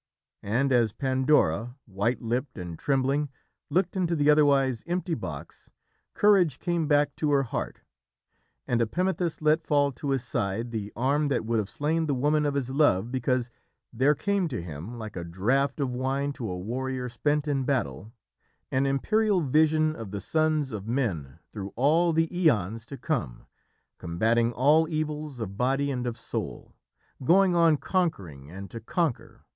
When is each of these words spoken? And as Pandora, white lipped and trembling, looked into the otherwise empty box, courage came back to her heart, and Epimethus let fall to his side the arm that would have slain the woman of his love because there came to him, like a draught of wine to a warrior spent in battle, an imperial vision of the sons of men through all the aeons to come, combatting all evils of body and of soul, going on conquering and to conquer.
And 0.41 0.71
as 0.73 0.93
Pandora, 0.93 1.75
white 1.85 2.23
lipped 2.23 2.57
and 2.57 2.79
trembling, 2.79 3.29
looked 3.69 3.95
into 3.95 4.15
the 4.15 4.31
otherwise 4.31 4.83
empty 4.87 5.13
box, 5.13 5.69
courage 6.15 6.57
came 6.57 6.87
back 6.87 7.15
to 7.17 7.29
her 7.31 7.43
heart, 7.43 7.81
and 8.65 8.81
Epimethus 8.81 9.43
let 9.43 9.61
fall 9.63 9.91
to 9.91 10.09
his 10.09 10.23
side 10.23 10.71
the 10.71 10.91
arm 10.95 11.27
that 11.27 11.45
would 11.45 11.59
have 11.59 11.69
slain 11.69 12.07
the 12.07 12.15
woman 12.15 12.47
of 12.47 12.55
his 12.55 12.71
love 12.71 13.11
because 13.11 13.51
there 13.93 14.15
came 14.15 14.47
to 14.47 14.59
him, 14.59 14.97
like 14.97 15.15
a 15.15 15.23
draught 15.23 15.79
of 15.79 15.91
wine 15.91 16.33
to 16.33 16.49
a 16.49 16.57
warrior 16.57 17.07
spent 17.07 17.47
in 17.47 17.63
battle, 17.63 18.11
an 18.71 18.87
imperial 18.87 19.41
vision 19.41 19.95
of 19.95 20.09
the 20.09 20.19
sons 20.19 20.71
of 20.71 20.87
men 20.87 21.37
through 21.53 21.71
all 21.75 22.11
the 22.11 22.27
aeons 22.35 22.87
to 22.87 22.97
come, 22.97 23.45
combatting 23.99 24.51
all 24.51 24.89
evils 24.89 25.39
of 25.39 25.57
body 25.59 25.91
and 25.91 26.07
of 26.07 26.17
soul, 26.17 26.73
going 27.23 27.53
on 27.53 27.77
conquering 27.77 28.49
and 28.49 28.71
to 28.71 28.79
conquer. 28.79 29.45